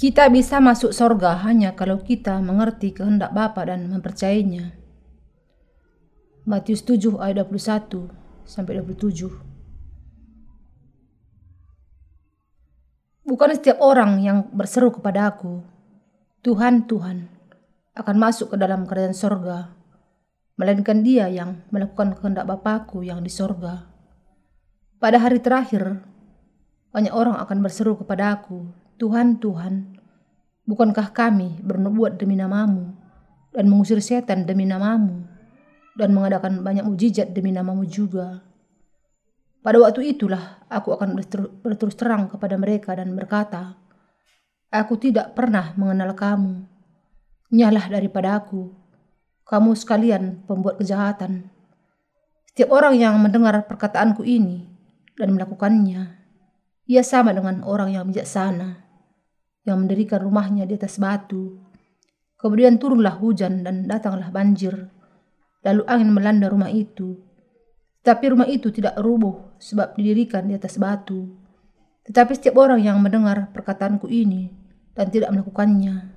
[0.00, 4.72] Kita bisa masuk sorga hanya kalau kita mengerti kehendak Bapa dan mempercayainya.
[6.48, 8.08] Matius 7 ayat 21
[8.48, 9.28] sampai 27.
[13.28, 15.60] Bukan setiap orang yang berseru kepada aku,
[16.40, 17.28] Tuhan, Tuhan,
[17.92, 19.68] akan masuk ke dalam kerajaan sorga,
[20.56, 23.84] melainkan dia yang melakukan kehendak Bapakku yang di sorga.
[24.96, 26.00] Pada hari terakhir,
[26.88, 28.64] banyak orang akan berseru kepada aku,
[29.00, 29.96] Tuhan, Tuhan,
[30.68, 32.92] bukankah kami bernubuat demi namamu
[33.48, 35.24] dan mengusir setan demi namamu
[35.96, 38.44] dan mengadakan banyak mujizat demi namamu juga?
[39.64, 41.16] Pada waktu itulah aku akan
[41.64, 43.80] berterus terang kepada mereka dan berkata,
[44.68, 46.68] Aku tidak pernah mengenal kamu.
[47.56, 48.68] Nyalah daripada aku.
[49.48, 51.48] Kamu sekalian pembuat kejahatan.
[52.52, 54.68] Setiap orang yang mendengar perkataanku ini
[55.16, 56.20] dan melakukannya,
[56.84, 58.89] ia sama dengan orang yang bijaksana
[59.70, 61.56] yang mendirikan rumahnya di atas batu.
[62.36, 64.90] Kemudian turunlah hujan dan datanglah banjir.
[65.62, 67.20] Lalu angin melanda rumah itu.
[68.02, 71.36] Tetapi rumah itu tidak rubuh sebab didirikan di atas batu.
[72.08, 74.50] Tetapi setiap orang yang mendengar perkataanku ini
[74.96, 76.10] dan tidak melakukannya,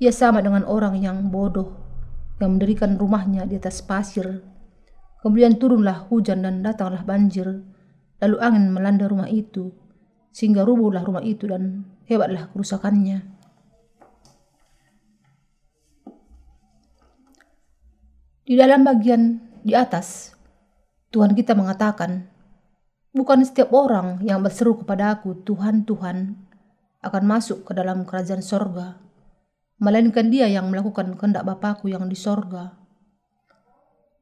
[0.00, 1.76] ia sama dengan orang yang bodoh
[2.40, 4.40] yang mendirikan rumahnya di atas pasir.
[5.20, 7.60] Kemudian turunlah hujan dan datanglah banjir.
[8.20, 9.72] Lalu angin melanda rumah itu,
[10.32, 13.22] sehingga rubuhlah rumah itu dan hebatlah kerusakannya.
[18.42, 20.34] Di dalam bagian di atas,
[21.14, 22.26] Tuhan kita mengatakan,
[23.10, 26.46] Bukan setiap orang yang berseru kepada aku, Tuhan, Tuhan,
[27.02, 29.02] akan masuk ke dalam kerajaan sorga,
[29.82, 32.78] melainkan dia yang melakukan kehendak Bapakku yang di sorga.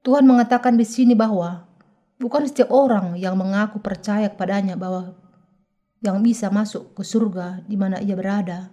[0.09, 1.69] Tuhan mengatakan di sini bahwa
[2.17, 5.13] bukan setiap orang yang mengaku percaya kepadanya bahwa
[5.99, 8.71] yang bisa masuk ke surga di mana ia berada.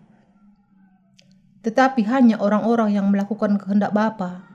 [1.65, 4.45] Tetapi hanya orang-orang yang melakukan kehendak Bapa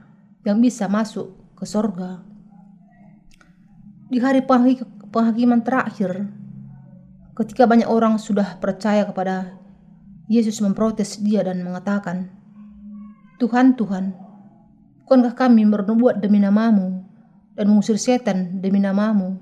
[0.46, 2.22] yang bisa masuk ke surga.
[4.10, 4.46] Di hari
[5.10, 6.30] penghakiman terakhir,
[7.34, 9.58] ketika banyak orang sudah percaya kepada
[10.30, 12.30] Yesus memprotes dia dan mengatakan,
[13.42, 14.14] Tuhan, Tuhan,
[15.04, 17.02] bukankah kami bernubuat demi namamu
[17.58, 19.36] dan mengusir setan demi namamu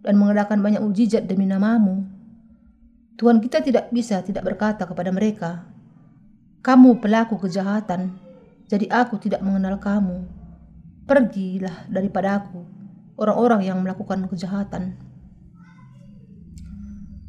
[0.00, 2.09] dan mengadakan banyak mujizat demi namamu?
[3.20, 5.68] Tuhan kita tidak bisa tidak berkata kepada mereka,
[6.64, 8.16] "Kamu pelaku kejahatan,
[8.64, 10.24] jadi aku tidak mengenal kamu.
[11.04, 12.64] Pergilah daripada aku,
[13.20, 14.96] orang-orang yang melakukan kejahatan."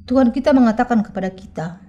[0.07, 1.83] Tuhan kita mengatakan kepada kita,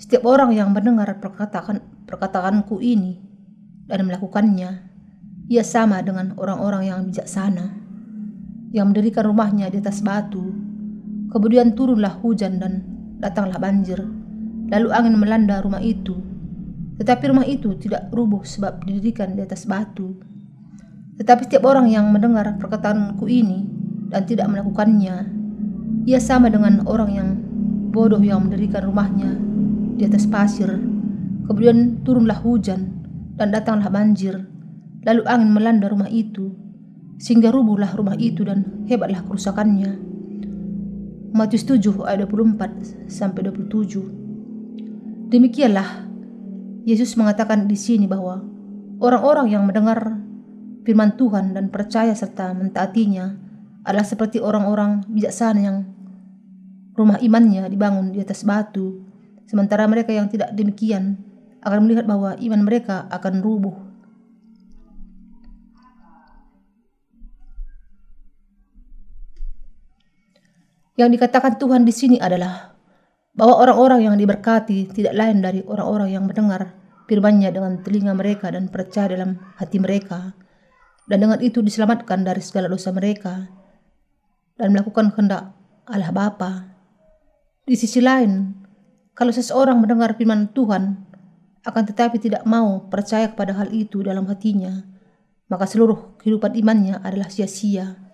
[0.00, 3.20] setiap orang yang mendengar perkataan perkataanku ini
[3.84, 4.80] dan melakukannya,
[5.52, 7.68] ia sama dengan orang-orang yang bijaksana,
[8.72, 10.56] yang mendirikan rumahnya di atas batu.
[11.28, 14.00] Kemudian turunlah hujan dan datanglah banjir.
[14.66, 16.18] Lalu angin melanda rumah itu.
[16.96, 20.16] Tetapi rumah itu tidak rubuh sebab didirikan di atas batu.
[21.16, 23.64] Tetapi setiap orang yang mendengar perkataanku ini
[24.12, 25.28] dan tidak melakukannya,
[26.04, 27.28] ia sama dengan orang yang
[27.92, 29.32] bodoh yang mendirikan rumahnya
[29.96, 30.68] di atas pasir.
[31.46, 32.92] Kemudian turunlah hujan
[33.40, 34.44] dan datanglah banjir.
[35.06, 36.50] Lalu angin melanda rumah itu,
[37.16, 40.05] sehingga rubuhlah rumah itu dan hebatlah kerusakannya.
[41.34, 45.30] Matius 7 ayat 24 sampai 27.
[45.30, 46.06] Demikianlah
[46.86, 48.42] Yesus mengatakan di sini bahwa
[49.02, 50.22] orang-orang yang mendengar
[50.86, 53.34] firman Tuhan dan percaya serta mentaatinya
[53.82, 55.86] adalah seperti orang-orang bijaksana yang
[56.94, 59.02] rumah imannya dibangun di atas batu,
[59.46, 61.18] sementara mereka yang tidak demikian
[61.62, 63.85] akan melihat bahwa iman mereka akan rubuh
[70.96, 72.72] Yang dikatakan Tuhan di sini adalah
[73.36, 76.72] bahwa orang-orang yang diberkati tidak lain dari orang-orang yang mendengar
[77.04, 80.32] firman-Nya dengan telinga mereka dan percaya dalam hati mereka
[81.06, 83.46] dan dengan itu diselamatkan dari segala dosa mereka
[84.58, 85.54] dan melakukan kehendak
[85.86, 86.74] Allah Bapa.
[87.66, 88.56] Di sisi lain,
[89.14, 91.06] kalau seseorang mendengar firman Tuhan
[91.66, 94.86] akan tetapi tidak mau percaya kepada hal itu dalam hatinya,
[95.50, 98.05] maka seluruh kehidupan imannya adalah sia-sia.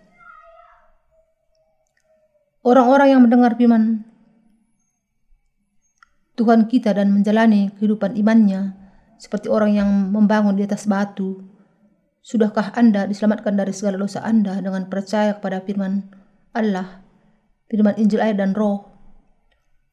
[2.62, 4.06] Orang-orang yang mendengar firman
[6.38, 8.78] Tuhan kita dan menjalani kehidupan imannya
[9.18, 11.42] seperti orang yang membangun di atas batu.
[12.22, 16.06] Sudahkah Anda diselamatkan dari segala dosa Anda dengan percaya kepada firman
[16.54, 17.02] Allah,
[17.66, 18.86] firman Injil air dan roh?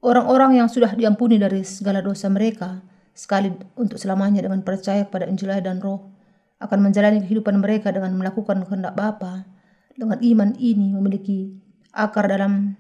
[0.06, 2.86] Orang-orang yang sudah diampuni dari segala dosa mereka
[3.18, 3.50] sekali
[3.82, 6.14] untuk selamanya dengan percaya kepada Injil air dan roh
[6.62, 9.50] akan menjalani kehidupan mereka dengan melakukan kehendak Bapa.
[9.98, 12.78] Dengan iman ini memiliki akar dalam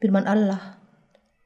[0.00, 0.80] firman Allah.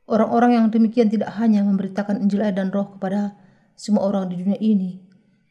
[0.09, 3.37] Orang-orang yang demikian tidak hanya memberitakan Injil air dan roh kepada
[3.77, 4.99] semua orang di dunia ini,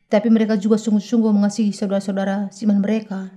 [0.10, 3.30] tapi mereka juga sungguh-sungguh mengasihi saudara-saudara siman mereka.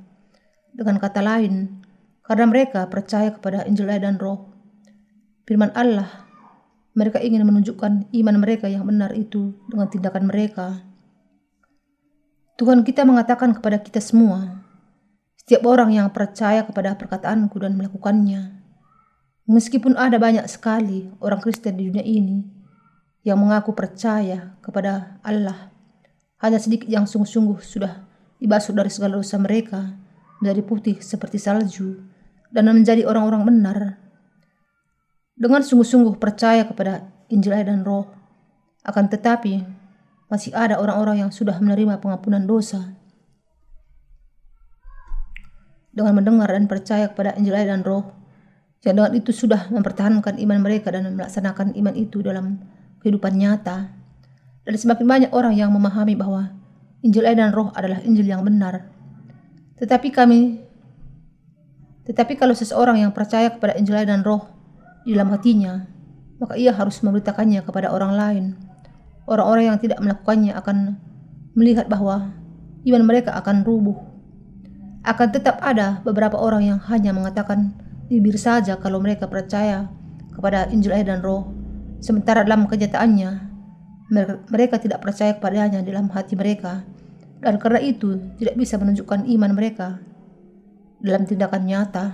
[0.73, 1.85] Dengan kata lain,
[2.25, 4.49] karena mereka percaya kepada Injil air dan roh,
[5.45, 6.31] firman Allah,
[6.97, 10.83] mereka ingin menunjukkan iman mereka yang benar itu dengan tindakan mereka.
[12.61, 14.60] Tuhan kita mengatakan kepada kita semua,
[15.41, 18.61] setiap orang yang percaya kepada perkataanku dan melakukannya,
[19.51, 22.39] Meskipun ada banyak sekali orang Kristen di dunia ini
[23.27, 25.75] yang mengaku percaya kepada Allah,
[26.39, 28.07] hanya sedikit yang sungguh-sungguh sudah
[28.39, 29.99] dibasuh dari segala dosa mereka
[30.39, 31.99] dari putih seperti salju
[32.55, 33.79] dan menjadi orang-orang benar
[35.35, 38.07] dengan sungguh-sungguh percaya kepada Injil dan Roh.
[38.87, 39.67] Akan tetapi
[40.31, 42.95] masih ada orang-orang yang sudah menerima pengampunan dosa
[45.91, 48.21] dengan mendengar dan percaya kepada Injil dan Roh
[48.81, 52.65] yang dengan itu sudah mempertahankan iman mereka dan melaksanakan iman itu dalam
[53.05, 53.93] kehidupan nyata.
[54.65, 56.49] Dan semakin banyak orang yang memahami bahwa
[57.05, 58.89] Injil air dan roh adalah Injil yang benar.
[59.77, 60.41] Tetapi kami
[62.09, 64.49] tetapi kalau seseorang yang percaya kepada Injil air dan roh
[65.05, 65.85] di dalam hatinya,
[66.41, 68.45] maka ia harus memberitakannya kepada orang lain.
[69.29, 70.97] Orang-orang yang tidak melakukannya akan
[71.53, 72.33] melihat bahwa
[72.89, 73.97] iman mereka akan rubuh.
[75.01, 77.73] Akan tetap ada beberapa orang yang hanya mengatakan
[78.13, 79.89] bibir saja kalau mereka percaya
[80.37, 81.49] kepada Injil air dan roh.
[82.05, 83.31] Sementara dalam kenyataannya,
[84.51, 86.85] mereka tidak percaya kepadanya dalam hati mereka.
[87.41, 89.97] Dan karena itu tidak bisa menunjukkan iman mereka
[91.01, 92.07] dalam tindakan nyata.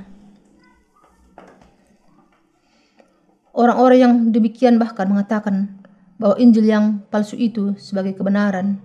[3.56, 5.82] Orang-orang yang demikian bahkan mengatakan
[6.20, 8.78] bahwa Injil yang palsu itu sebagai kebenaran.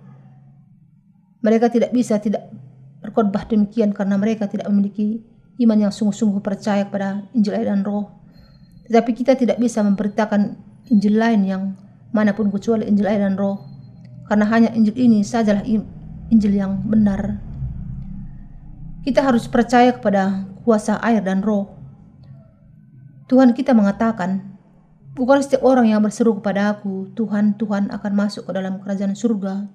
[1.44, 2.50] Mereka tidak bisa tidak
[3.02, 5.20] berkhotbah demikian karena mereka tidak memiliki
[5.60, 8.08] iman yang sungguh-sungguh percaya kepada Injil air dan roh.
[8.88, 10.56] Tetapi kita tidak bisa memberitakan
[10.88, 11.62] Injil lain yang
[12.14, 13.60] mana pun kecuali Injil air dan roh.
[14.30, 15.66] Karena hanya Injil ini sajalah
[16.30, 17.42] Injil yang benar.
[19.02, 21.74] Kita harus percaya kepada kuasa air dan roh.
[23.26, 24.52] Tuhan kita mengatakan,
[25.12, 29.68] Bukan setiap orang yang berseru kepada aku, Tuhan, Tuhan akan masuk ke dalam kerajaan surga,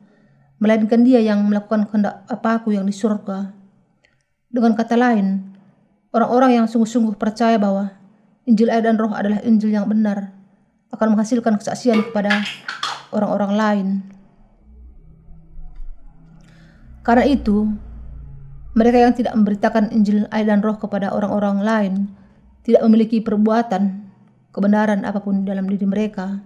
[0.57, 3.53] melainkan dia yang melakukan kehendak apa aku yang di surga.
[4.47, 5.57] Dengan kata lain,
[6.17, 7.93] Orang-orang yang sungguh-sungguh percaya bahwa
[8.47, 10.33] Injil air dan roh adalah Injil yang benar
[10.89, 12.41] akan menghasilkan kesaksian kepada
[13.13, 13.87] orang-orang lain.
[17.05, 17.69] Karena itu,
[18.71, 21.93] mereka yang tidak memberitakan Injil air dan roh kepada orang-orang lain
[22.63, 24.09] tidak memiliki perbuatan
[24.55, 26.39] kebenaran apa pun dalam diri mereka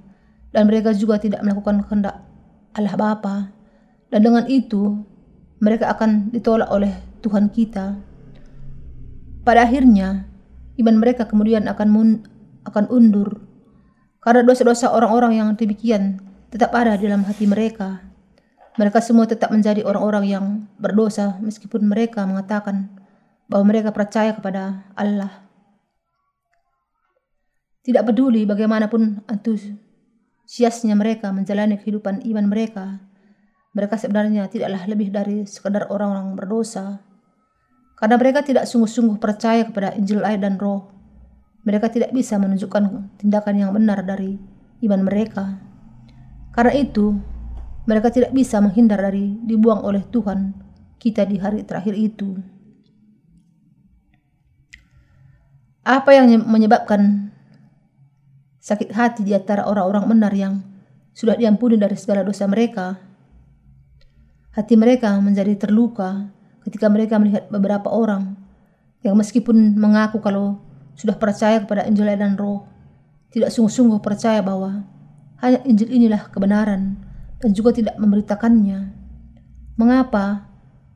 [0.52, 2.20] dan mereka juga tidak melakukan kehendak
[2.76, 3.36] Allah Bapa
[4.12, 5.02] dan dengan itu
[5.64, 6.92] mereka akan ditolak oleh
[7.24, 8.12] Tuhan kita
[9.42, 10.30] pada akhirnya,
[10.78, 12.10] iman mereka kemudian akan mun,
[12.62, 13.42] akan undur.
[14.22, 16.22] Karena dosa-dosa orang-orang yang demikian
[16.54, 18.06] tetap ada di dalam hati mereka.
[18.78, 20.46] Mereka semua tetap menjadi orang-orang yang
[20.78, 22.94] berdosa meskipun mereka mengatakan
[23.50, 25.42] bahwa mereka percaya kepada Allah.
[27.82, 33.02] Tidak peduli bagaimanapun antusiasnya mereka menjalani kehidupan iman mereka,
[33.72, 37.12] mereka sebenarnya tidaklah lebih dari sekadar orang-orang berdosa
[38.02, 40.90] karena mereka tidak sungguh-sungguh percaya kepada Injil air dan roh.
[41.62, 44.42] Mereka tidak bisa menunjukkan tindakan yang benar dari
[44.82, 45.62] iman mereka.
[46.50, 47.14] Karena itu,
[47.86, 50.50] mereka tidak bisa menghindar dari dibuang oleh Tuhan
[50.98, 52.42] kita di hari terakhir itu.
[55.86, 57.30] Apa yang menyebabkan
[58.66, 60.66] sakit hati di antara orang-orang benar yang
[61.14, 63.11] sudah diampuni dari segala dosa mereka?
[64.52, 66.28] Hati mereka menjadi terluka
[66.68, 68.36] ketika mereka melihat beberapa orang
[69.02, 70.60] yang meskipun mengaku kalau
[71.00, 72.68] sudah percaya kepada Injil dan Roh,
[73.32, 74.84] tidak sungguh-sungguh percaya bahwa
[75.40, 77.00] hanya Injil inilah kebenaran
[77.40, 78.94] dan juga tidak memberitakannya.
[79.80, 80.46] Mengapa?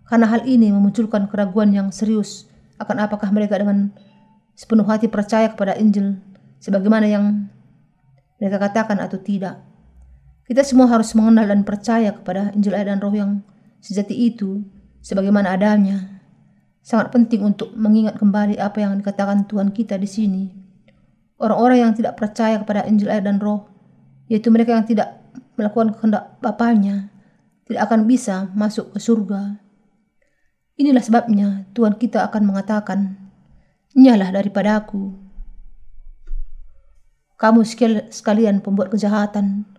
[0.05, 2.45] Karena hal ini memunculkan keraguan yang serius
[2.77, 3.89] akan apakah mereka dengan
[4.53, 6.19] sepenuh hati percaya kepada Injil
[6.61, 7.49] sebagaimana yang
[8.37, 9.63] mereka katakan atau tidak.
[10.45, 13.41] Kita semua harus mengenal dan percaya kepada Injil dan Roh yang
[13.81, 14.61] sejati itu
[15.01, 16.21] sebagaimana adanya.
[16.85, 20.43] Sangat penting untuk mengingat kembali apa yang dikatakan Tuhan kita di sini.
[21.41, 23.65] Orang-orang yang tidak percaya kepada Injil air dan roh,
[24.29, 25.17] yaitu mereka yang tidak
[25.57, 27.09] melakukan kehendak Bapaknya,
[27.65, 29.57] tidak akan bisa masuk ke surga.
[30.77, 33.17] Inilah sebabnya Tuhan kita akan mengatakan,
[33.95, 35.15] Nyalah daripada aku.
[37.35, 37.63] Kamu
[38.11, 39.74] sekalian pembuat kejahatan.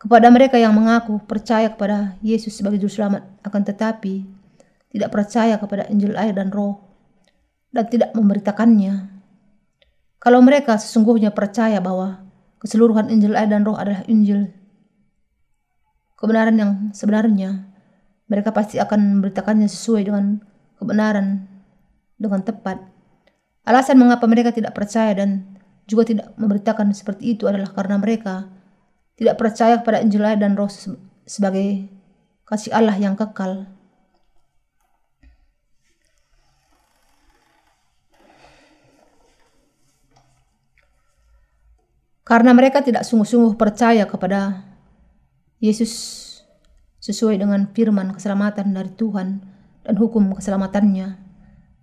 [0.00, 4.24] Kepada mereka yang mengaku percaya kepada Yesus sebagai juru selamat, akan tetapi
[4.96, 6.80] tidak percaya kepada Injil air dan roh,
[7.68, 9.12] dan tidak memberitakannya.
[10.16, 12.24] Kalau mereka sesungguhnya percaya bahwa
[12.64, 14.48] keseluruhan Injil air dan roh adalah Injil
[16.20, 17.64] kebenaran yang sebenarnya,
[18.28, 20.38] mereka pasti akan memberitakannya sesuai dengan
[20.76, 21.48] kebenaran
[22.20, 22.76] dengan tepat.
[23.64, 25.56] Alasan mengapa mereka tidak percaya dan
[25.88, 28.46] juga tidak memberitakan seperti itu adalah karena mereka
[29.20, 30.72] tidak percaya kepada Injil dan roh
[31.28, 31.92] sebagai
[32.48, 33.68] kasih Allah yang kekal.
[42.24, 44.64] Karena mereka tidak sungguh-sungguh percaya kepada
[45.60, 45.92] Yesus
[47.02, 49.42] sesuai dengan firman keselamatan dari Tuhan
[49.84, 51.18] dan hukum keselamatannya.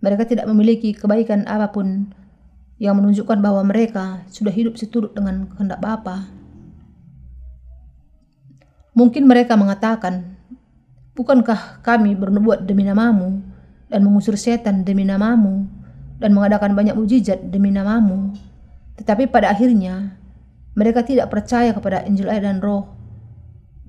[0.02, 2.16] Mereka tidak memiliki kebaikan apa pun
[2.82, 6.37] yang menunjukkan bahwa mereka sudah hidup seturut dengan kehendak Bapa.
[8.98, 10.38] Mungkin mereka mengatakan,
[11.18, 13.42] Bukankah kami bernubuat demi namamu
[13.90, 15.66] dan mengusir setan demi namamu
[16.22, 18.38] dan mengadakan banyak mujizat demi namamu?
[19.02, 20.14] Tetapi pada akhirnya,
[20.78, 22.98] mereka tidak percaya kepada Injil air dan roh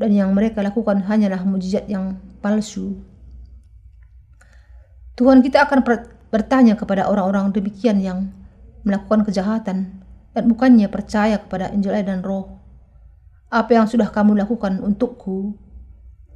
[0.01, 2.97] dan yang mereka lakukan hanyalah mujizat yang palsu.
[5.19, 5.85] Tuhan kita akan
[6.33, 8.33] bertanya kepada orang-orang demikian yang
[8.89, 10.01] melakukan kejahatan
[10.33, 12.58] dan bukannya percaya kepada Injil dan Roh.
[13.49, 15.57] Apa yang sudah kamu lakukan untukku?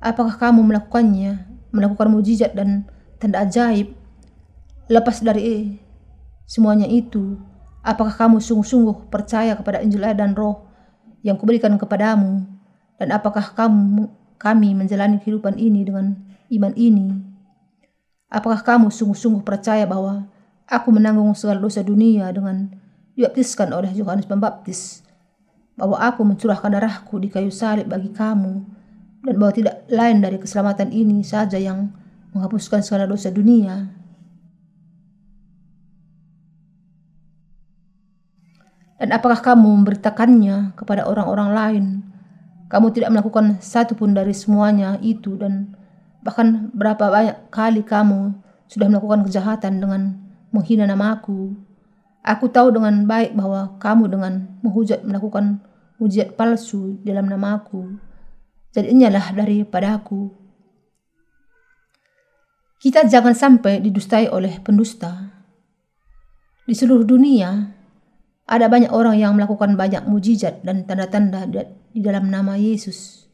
[0.00, 2.88] Apakah kamu melakukannya, melakukan mujizat dan
[3.20, 3.92] tanda ajaib?
[4.88, 5.76] Lepas dari
[6.48, 7.36] semuanya itu,
[7.84, 10.64] apakah kamu sungguh-sungguh percaya kepada Injil dan Roh
[11.20, 12.48] yang kuberikan kepadamu
[12.96, 14.08] dan apakah kamu,
[14.40, 16.16] kami menjalani kehidupan ini dengan
[16.48, 17.12] iman ini?
[18.32, 20.32] Apakah kamu sungguh-sungguh percaya bahwa
[20.64, 22.72] aku menanggung segala dosa dunia dengan
[23.12, 25.04] dibaptiskan oleh Yohanes Pembaptis?
[25.74, 28.64] Bahwa aku mencurahkan darahku di kayu salib bagi kamu
[29.22, 31.90] dan bahwa tidak lain dari keselamatan ini saja yang
[32.36, 33.88] menghapuskan segala dosa dunia?
[39.02, 41.84] Dan apakah kamu memberitakannya kepada orang-orang lain
[42.72, 45.76] kamu tidak melakukan satu pun dari semuanya itu dan
[46.24, 48.32] bahkan berapa banyak kali kamu
[48.64, 50.16] sudah melakukan kejahatan dengan
[50.48, 51.52] menghina namaku.
[51.52, 51.71] Aku
[52.22, 55.58] tahu dengan baik bahwa kamu dengan menghujat melakukan
[56.02, 57.98] mujizat palsu dalam namaku.
[58.74, 60.34] Jadi inyalah daripadaku.
[62.82, 65.30] Kita jangan sampai didustai oleh pendusta.
[66.66, 67.70] Di seluruh dunia,
[68.46, 73.30] ada banyak orang yang melakukan banyak mujizat dan tanda-tanda di dalam nama Yesus.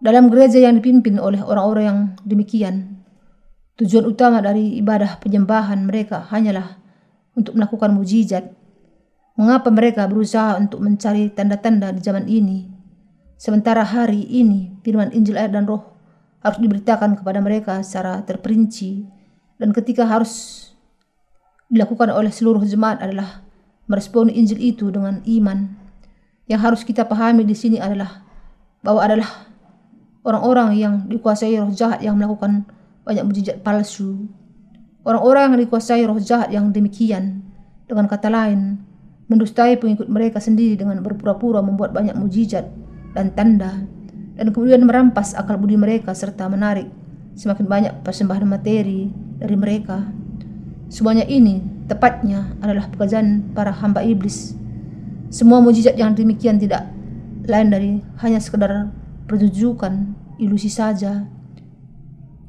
[0.00, 3.04] Dalam gereja yang dipimpin oleh orang-orang yang demikian,
[3.80, 6.79] tujuan utama dari ibadah penyembahan mereka hanyalah
[7.34, 8.50] untuk melakukan mujizat.
[9.38, 12.68] Mengapa mereka berusaha untuk mencari tanda-tanda di zaman ini?
[13.40, 15.96] Sementara hari ini firman Injil air dan roh
[16.44, 19.08] harus diberitakan kepada mereka secara terperinci
[19.56, 20.68] dan ketika harus
[21.72, 23.40] dilakukan oleh seluruh jemaat adalah
[23.88, 25.72] meresponi Injil itu dengan iman
[26.50, 28.26] yang harus kita pahami di sini adalah
[28.82, 29.48] bahwa adalah
[30.26, 32.66] orang-orang yang dikuasai roh jahat yang melakukan
[33.06, 34.28] banyak mujizat palsu.
[35.06, 37.40] Orang-orang yang dikuasai roh jahat yang demikian,
[37.88, 38.80] dengan kata lain,
[39.26, 42.68] mendustai pengikut mereka sendiri dengan berpura-pura membuat banyak mujizat
[43.16, 43.82] dan tanda,
[44.36, 46.88] dan kemudian merampas akal budi mereka serta menarik
[47.34, 49.08] semakin banyak persembahan materi
[49.40, 50.04] dari mereka.
[50.90, 54.60] Semuanya ini tepatnya adalah pekerjaan para hamba iblis
[55.30, 56.90] semua mujizat yang demikian tidak
[57.46, 58.90] lain dari hanya sekedar
[59.30, 61.22] pertunjukan ilusi saja.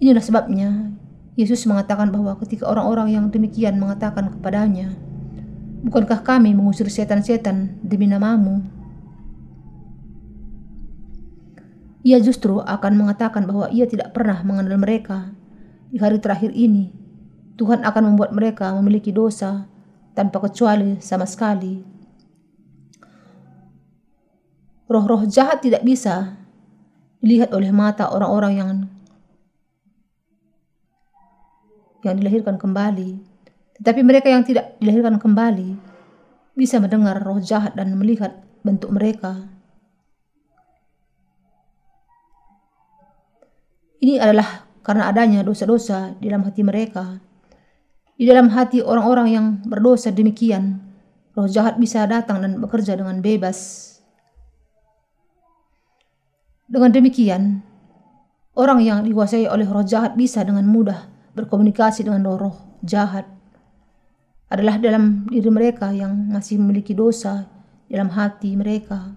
[0.02, 0.90] Inilah sebabnya
[1.42, 4.94] Yesus mengatakan bahwa ketika orang-orang yang demikian mengatakan kepadanya,
[5.82, 8.62] Bukankah kami mengusir setan-setan demi namamu?
[12.06, 15.34] Ia justru akan mengatakan bahwa ia tidak pernah mengenal mereka.
[15.90, 16.94] Di hari terakhir ini,
[17.58, 19.66] Tuhan akan membuat mereka memiliki dosa
[20.14, 21.82] tanpa kecuali sama sekali.
[24.86, 26.38] Roh-roh jahat tidak bisa
[27.26, 28.70] dilihat oleh mata orang-orang yang
[32.06, 33.22] yang dilahirkan kembali.
[33.82, 35.74] Tetapi mereka yang tidak dilahirkan kembali
[36.54, 39.50] bisa mendengar roh jahat dan melihat bentuk mereka.
[44.02, 47.22] Ini adalah karena adanya dosa-dosa di dalam hati mereka.
[48.18, 50.78] Di dalam hati orang-orang yang berdosa demikian,
[51.34, 53.90] roh jahat bisa datang dan bekerja dengan bebas.
[56.70, 57.66] Dengan demikian,
[58.54, 62.54] orang yang dikuasai oleh roh jahat bisa dengan mudah berkomunikasi dengan roh-roh
[62.86, 63.26] jahat.
[64.52, 67.50] Adalah dalam diri mereka yang masih memiliki dosa
[67.90, 69.16] dalam hati mereka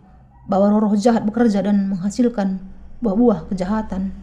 [0.48, 2.60] bahwa roh-roh jahat bekerja dan menghasilkan
[3.04, 4.14] buah-buah kejahatan.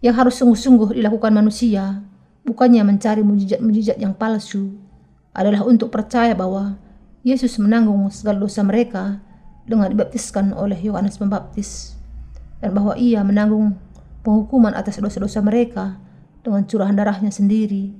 [0.00, 2.04] Yang harus sungguh-sungguh dilakukan manusia
[2.46, 4.70] bukannya mencari mujizat-mujizat yang palsu
[5.34, 6.78] adalah untuk percaya bahwa
[7.26, 9.18] Yesus menanggung segala dosa mereka
[9.66, 11.98] dengan dibaptiskan oleh Yohanes Pembaptis
[12.62, 13.74] dan bahwa ia menanggung
[14.26, 16.02] penghukuman atas dosa-dosa mereka
[16.42, 17.94] dengan curahan darahnya sendiri.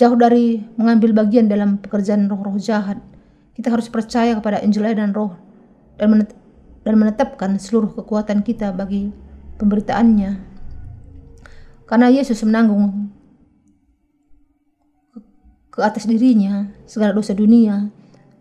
[0.00, 2.96] Jauh dari mengambil bagian dalam pekerjaan roh-roh jahat,
[3.52, 5.36] kita harus percaya kepada Injil dan roh
[6.00, 9.12] dan menetapkan seluruh kekuatan kita bagi
[9.60, 10.48] pemberitaannya.
[11.84, 13.12] Karena Yesus menanggung
[15.68, 17.92] ke atas dirinya segala dosa dunia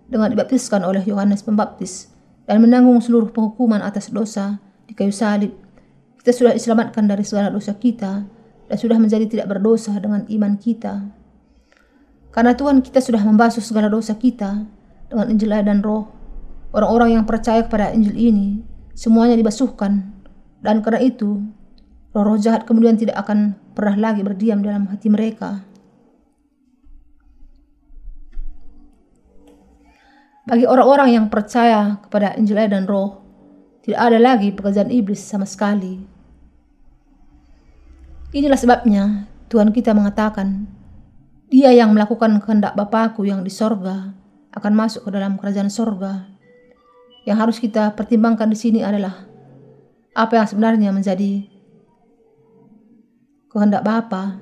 [0.07, 2.07] dengan dibaptiskan oleh Yohanes Pembaptis
[2.47, 5.51] dan menanggung seluruh penghukuman atas dosa di kayu salib.
[6.19, 8.27] Kita sudah diselamatkan dari segala dosa kita
[8.67, 11.07] dan sudah menjadi tidak berdosa dengan iman kita.
[12.29, 14.67] Karena Tuhan kita sudah membasuh segala dosa kita
[15.09, 16.11] dengan Injil dan Roh.
[16.69, 18.61] Orang-orang yang percaya kepada Injil ini
[18.93, 20.13] semuanya dibasuhkan
[20.61, 21.41] dan karena itu
[22.13, 25.65] roh-roh jahat kemudian tidak akan pernah lagi berdiam dalam hati mereka.
[30.49, 33.21] Bagi orang-orang yang percaya kepada Injil dan Roh,
[33.85, 36.08] tidak ada lagi pekerjaan iblis sama sekali.
[38.29, 40.69] Inilah sebabnya Tuhan kita mengatakan,
[41.49, 44.13] Dia yang melakukan kehendak Bapakku yang di sorga
[44.53, 46.29] akan masuk ke dalam kerajaan sorga.
[47.25, 49.25] Yang harus kita pertimbangkan di sini adalah
[50.13, 51.49] apa yang sebenarnya menjadi
[53.49, 54.37] kehendak Bapa.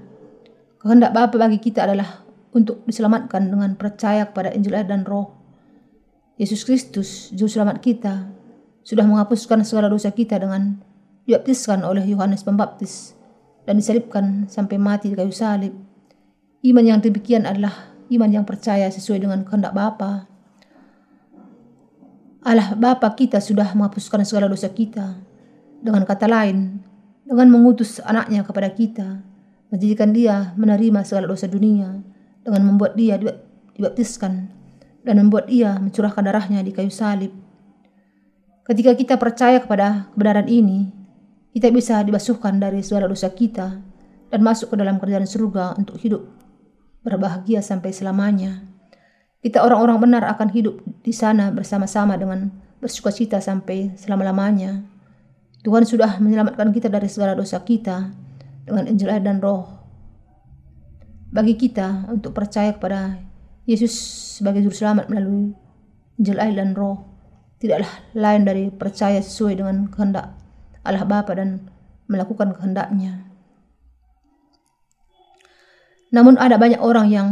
[0.83, 5.31] Kehendak Bapa bagi kita adalah untuk diselamatkan dengan percaya kepada Injil dan Roh
[6.37, 8.29] Yesus Kristus, Juru Selamat kita,
[8.85, 10.77] sudah menghapuskan segala dosa kita dengan
[11.25, 13.16] dibaptiskan oleh Yohanes Pembaptis
[13.67, 15.75] dan disalibkan sampai mati di kayu salib.
[16.63, 20.31] Iman yang demikian adalah iman yang percaya sesuai dengan kehendak Bapa.
[22.47, 25.19] Allah Bapa kita sudah menghapuskan segala dosa kita.
[25.83, 26.79] Dengan kata lain,
[27.27, 29.19] dengan mengutus anaknya kepada kita,
[29.67, 32.01] menjadikan dia menerima segala dosa dunia,
[32.47, 33.19] dengan membuat dia
[33.75, 34.47] dibaptiskan
[35.03, 37.35] dan membuat ia mencurahkan darahnya di kayu salib.
[38.63, 40.96] Ketika kita percaya kepada kebenaran ini,
[41.57, 43.81] kita bisa dibasuhkan dari segala dosa kita
[44.29, 46.21] dan masuk ke dalam kerajaan surga untuk hidup
[47.01, 48.61] berbahagia sampai selamanya.
[49.41, 54.85] Kita orang-orang benar akan hidup di sana bersama-sama dengan bersuka cita sampai selama-lamanya.
[55.65, 58.13] Tuhan sudah menyelamatkan kita dari segala dosa kita
[58.61, 59.65] dengan Injil dan Roh.
[61.33, 63.17] Bagi kita untuk percaya kepada
[63.65, 63.97] Yesus
[64.37, 65.57] sebagai juru selamat melalui
[66.21, 67.01] Injil air dan roh
[67.57, 70.46] tidaklah lain dari percaya sesuai dengan kehendak
[70.87, 71.67] Allah Bapa dan
[72.07, 73.27] melakukan kehendaknya.
[76.09, 77.29] Namun ada banyak orang yang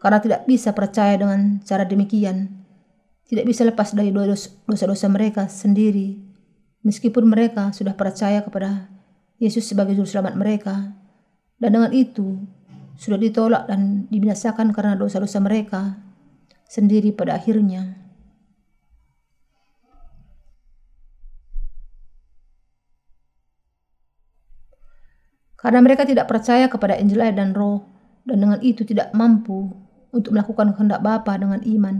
[0.00, 2.64] karena tidak bisa percaya dengan cara demikian,
[3.28, 6.18] tidak bisa lepas dari dosa-dosa mereka sendiri,
[6.82, 8.90] meskipun mereka sudah percaya kepada
[9.38, 10.74] Yesus sebagai juru selamat mereka.
[11.62, 12.42] Dan dengan itu,
[12.98, 16.02] sudah ditolak dan dibinasakan karena dosa-dosa mereka
[16.66, 18.01] sendiri pada akhirnya.
[25.62, 27.86] Karena mereka tidak percaya kepada Injil dan Roh
[28.26, 29.70] dan dengan itu tidak mampu
[30.10, 31.96] untuk melakukan kehendak Bapa dengan iman.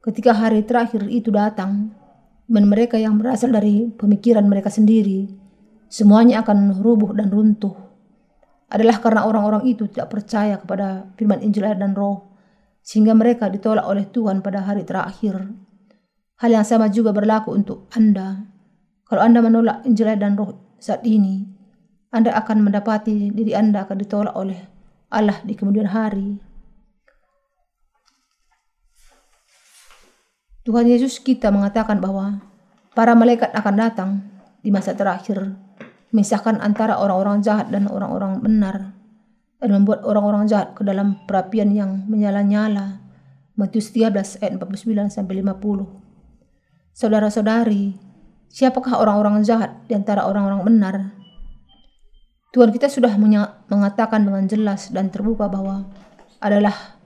[0.00, 1.92] Ketika hari terakhir itu datang,
[2.48, 5.28] iman mereka yang berasal dari pemikiran mereka sendiri,
[5.92, 7.92] semuanya akan rubuh dan runtuh
[8.72, 12.32] adalah karena orang-orang itu tidak percaya kepada firman Injil dan Roh,
[12.80, 15.44] sehingga mereka ditolak oleh Tuhan pada hari terakhir.
[16.40, 18.48] Hal yang sama juga berlaku untuk Anda.
[19.04, 21.51] Kalau Anda menolak Injil dan Roh saat ini,
[22.12, 24.60] Anda akan mendapati diri Anda akan ditolak oleh
[25.08, 26.36] Allah di kemudian hari.
[30.62, 32.44] Tuhan Yesus kita mengatakan bahwa
[32.92, 34.10] para malaikat akan datang
[34.60, 35.56] di masa terakhir
[36.12, 38.92] memisahkan antara orang-orang jahat dan orang-orang benar
[39.58, 43.00] dan membuat orang-orang jahat ke dalam perapian yang menyala-nyala.
[43.56, 46.92] Matius 13 ayat 49 sampai 50.
[46.92, 47.96] Saudara-saudari,
[48.52, 51.21] siapakah orang-orang jahat di antara orang-orang benar?
[52.52, 53.16] Tuhan kita sudah
[53.68, 55.88] mengatakan dengan jelas dan terbuka bahwa
[56.36, 57.00] adalah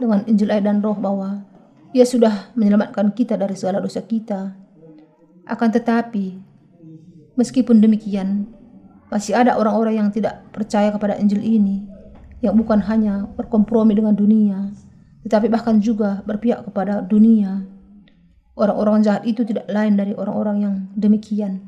[0.00, 1.44] dengan Injil ayat dan roh bahwa
[1.92, 4.56] ia sudah menyelamatkan kita dari segala dosa kita.
[5.44, 6.50] Akan tetapi,
[7.40, 8.52] Meskipun demikian,
[9.08, 11.88] masih ada orang-orang yang tidak percaya kepada Injil ini,
[12.44, 14.68] yang bukan hanya berkompromi dengan dunia,
[15.24, 17.64] tetapi bahkan juga berpihak kepada dunia.
[18.60, 21.64] Orang-orang jahat itu tidak lain dari orang-orang yang demikian.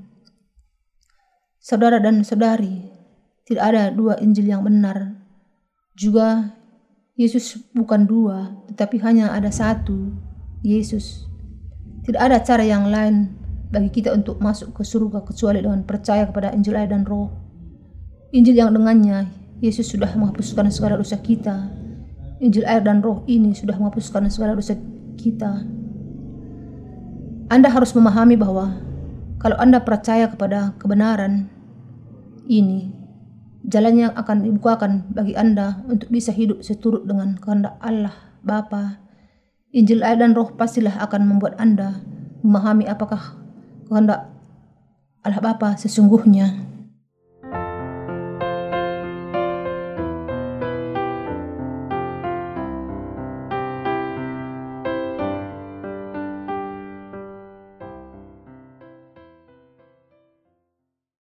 [1.56, 2.91] Saudara dan saudari,
[3.48, 5.18] tidak ada dua Injil yang benar.
[5.98, 6.56] Juga
[7.18, 10.14] Yesus bukan dua, tetapi hanya ada satu,
[10.64, 11.28] Yesus.
[12.02, 13.36] Tidak ada cara yang lain
[13.68, 17.30] bagi kita untuk masuk ke surga kecuali dengan percaya kepada Injil air dan roh.
[18.32, 19.28] Injil yang dengannya
[19.60, 21.68] Yesus sudah menghapuskan segala dosa kita.
[22.42, 24.74] Injil air dan roh ini sudah menghapuskan segala dosa
[25.20, 25.62] kita.
[27.52, 28.80] Anda harus memahami bahwa
[29.36, 31.52] kalau Anda percaya kepada kebenaran
[32.48, 33.01] ini,
[33.72, 38.12] jalan yang akan dibukakan bagi Anda untuk bisa hidup seturut dengan kehendak Allah
[38.44, 39.00] Bapa.
[39.72, 42.04] Injil air dan roh pastilah akan membuat Anda
[42.44, 43.40] memahami apakah
[43.88, 44.28] kehendak
[45.24, 46.71] Allah Bapa sesungguhnya.